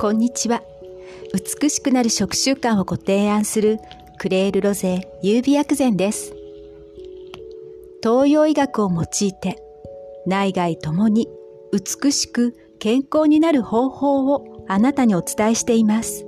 [0.00, 0.62] こんにちは。
[1.60, 3.76] 美しくなる食習慣をご提案する
[4.18, 6.32] クレールロゼ優美薬膳です。
[8.02, 9.62] 東洋医学を用いて
[10.26, 11.28] 内外ともに
[11.70, 16.24] 美しく健康になる方法をあなたにお伝えしています。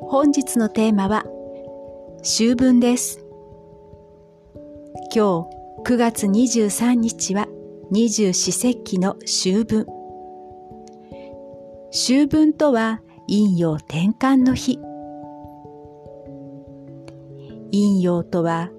[0.00, 1.24] 本日のテーマは
[2.18, 3.24] 秋分です。
[5.14, 5.46] 今
[5.84, 7.46] 日9月23日は
[7.92, 9.93] 二十四節気の秋分。
[11.96, 14.80] 秋分とは陰陽転換の日。
[17.70, 18.70] 陰陽とは、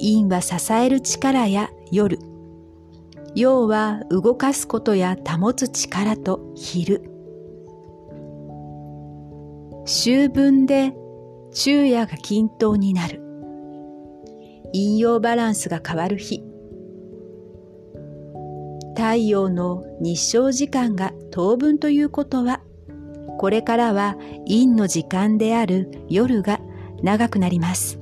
[0.00, 2.18] 陰は支える力や夜、
[3.36, 7.04] 陽は動かすことや保つ力と昼。
[9.84, 10.92] 秋分で
[11.52, 13.22] 昼夜が均等になる。
[14.72, 16.42] 陰陽バランスが変わる日。
[18.94, 22.60] 太陽の日照時間が当分ということは、
[23.38, 26.60] これからは陰の時間である夜が
[27.02, 27.98] 長くなります。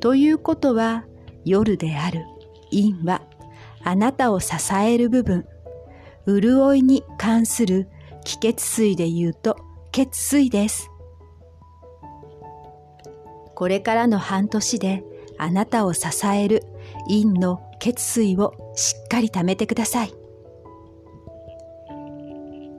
[0.00, 1.04] ということは、
[1.44, 2.24] 夜である
[2.70, 3.22] 陰は、
[3.82, 5.46] あなたを支える部分、
[6.26, 7.88] 潤いに関する
[8.24, 9.56] 気血水で言うと
[9.92, 10.90] 血水です。
[13.54, 15.04] これからの半年で
[15.38, 16.64] あなたを支える
[17.08, 20.14] 陰の血水をしっかり貯めてください。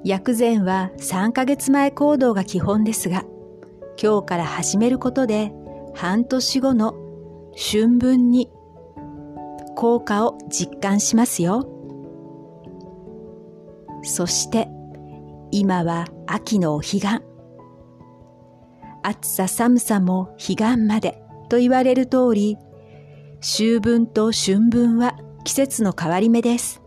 [0.03, 3.23] 薬膳は3ヶ月前行動が基本ですが、
[4.02, 5.52] 今日から始めることで
[5.94, 6.95] 半年後の
[7.56, 8.50] 春分に
[9.75, 11.69] 効果を実感しますよ。
[14.02, 14.67] そして
[15.52, 17.08] 今は秋のお彼岸。
[19.03, 22.58] 暑さ寒さも彼岸までと言われる通り、
[23.47, 26.81] 秋分と春分は季節の変わり目です。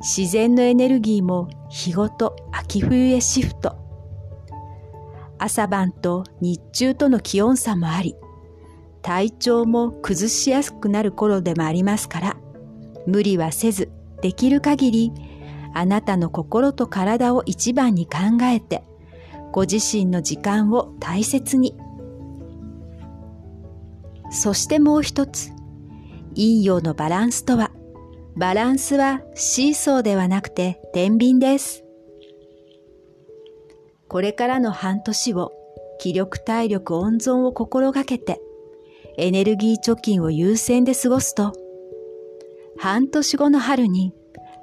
[0.00, 3.78] 自然のエネルギーも日ごと秋冬へシフト。
[5.38, 8.14] 朝晩と日中との気温差もあり、
[9.00, 12.36] 体調も崩しやすくなる頃でもありますから、
[13.06, 15.12] 無理はせず、できる限り、
[15.72, 18.84] あなたの心と体を一番に考えて、
[19.50, 21.74] ご自身の時間を大切に
[24.30, 25.50] そしてもう一つ、
[26.34, 27.70] 陰陽のバランスとは、
[28.36, 31.84] バランスはシーソーではなくて天秤です。
[34.08, 35.52] これからの半年を
[35.98, 38.40] 気力体力温存を心がけて、
[39.16, 41.52] エネルギー貯金を優先で過ごすと、
[42.78, 44.12] 半年後の春に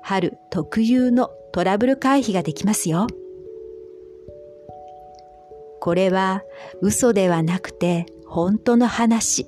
[0.04, 3.08] 春特有のトラブル回避ができますよ。
[5.82, 6.44] これは
[6.82, 9.48] 嘘ではなくて本当の話。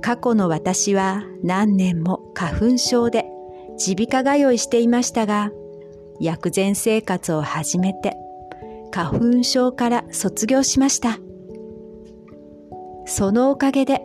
[0.00, 3.26] 過去の私は何年も花粉症で
[3.86, 5.50] 耳鼻科通いしていましたが、
[6.20, 8.16] 薬膳生活を始めて
[8.90, 11.18] 花粉症から卒業しました。
[13.04, 14.00] そのおかげで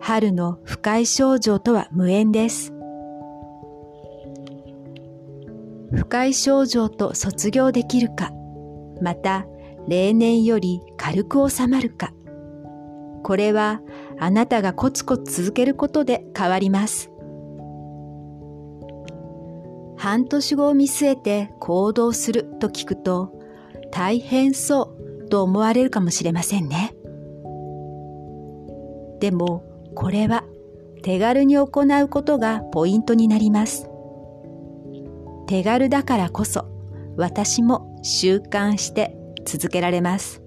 [0.00, 2.72] 春の不快症状とは無縁です。
[5.92, 8.32] 不快症状と卒業できるか、
[9.00, 9.46] また
[9.88, 12.12] 例年より軽く収まるか。
[13.22, 13.80] これは
[14.18, 17.10] あなたがコツコツ続けることで変わります。
[19.96, 23.32] 半年後を見据えて行動すると聞くと
[23.90, 24.94] 大変そ
[25.24, 26.94] うと思われるかもしれませんね。
[29.20, 30.44] でもこれは
[31.02, 33.88] 手軽に行うことがポイントになります。
[35.46, 36.66] 手軽だからこそ
[37.16, 39.17] 私も習慣して
[39.48, 40.42] 続けられます。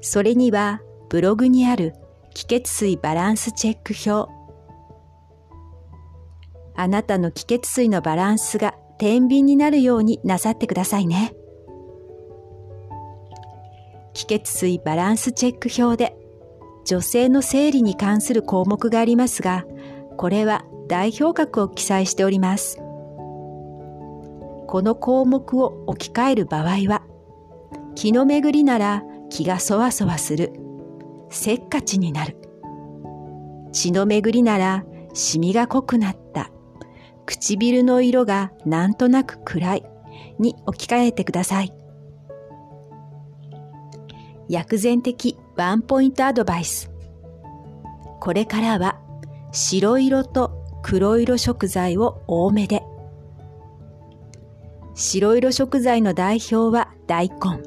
[0.00, 1.94] それにはブログにある
[2.32, 4.32] 気血水バランスチェック表。
[6.74, 11.34] あなたの気血水のバランスが天秤になるようになさってくださいね。
[14.14, 16.16] 気血水バランスチェック表で
[16.86, 19.66] 女性の生理に関する項目がありますが、
[20.16, 22.85] これは代表格を記載しております。
[24.76, 27.00] この項目を置き換える場合は、
[27.94, 30.52] 気の巡りなら気がそわそわする。
[31.30, 32.36] せっかちになる。
[33.72, 34.84] 血の巡りなら
[35.14, 36.50] シミが濃くなった。
[37.24, 39.86] 唇の色がなんとなく暗い。
[40.38, 41.72] に置き換えてください。
[44.50, 46.90] 薬膳的ワンポイントアドバイス。
[48.20, 49.00] これからは
[49.52, 50.52] 白色と
[50.82, 52.82] 黒色食材を多めで。
[54.98, 57.62] 白色食材の代表は大根。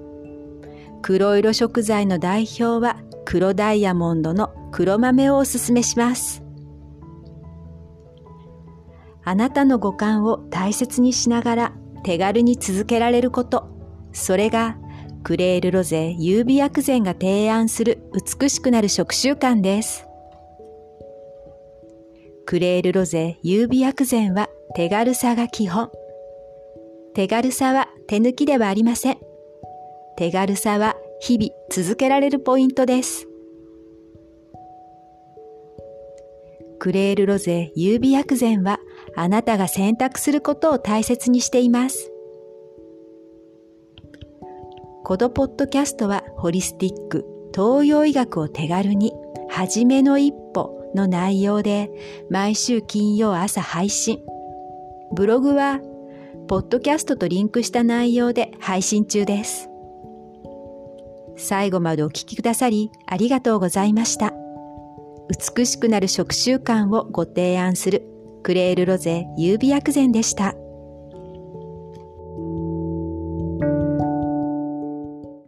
[1.04, 6.42] 黒色食材の代表は黒ダイヤモンドの黒豆をおすすめします。
[9.24, 11.74] あなたの五感を大切にしながら
[12.04, 13.70] 手軽に続けられること、
[14.12, 14.80] それが
[15.24, 18.10] クレールロゼ優美薬膳が提案する
[18.40, 20.08] 美しくなる食習慣です。
[22.48, 25.92] クレールロゼ優美薬膳は手軽さが基本。
[27.16, 29.18] 手軽さは手抜きではありません。
[30.18, 33.28] 手軽さは日々続けられるポイントです。
[36.80, 38.80] クレールロゼ優美薬膳は
[39.16, 42.12] あなたが選択することを大切にしています。
[45.04, 49.12] コドポッドキャストはホリスティック、東洋医学を手軽に、
[49.50, 51.90] はじめの一歩の内容で
[52.30, 54.22] 毎週金曜朝配信。
[55.16, 55.82] ブログは、
[56.50, 59.70] ポッドキャストとリンクした内容で配信中です。
[61.38, 64.34] 最後までお聞きくださりありがとうございました。
[65.56, 68.04] 美しくなる食習慣をご提案する
[68.42, 70.56] クレールロゼ優美薬膳でした。